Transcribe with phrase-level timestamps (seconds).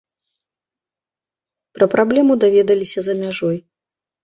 [1.77, 3.57] Пра праблему даведаліся за мяжой.